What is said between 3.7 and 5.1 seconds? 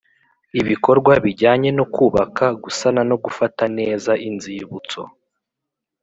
neza inzibutso